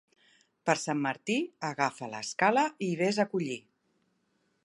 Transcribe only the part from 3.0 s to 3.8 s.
ves a collir.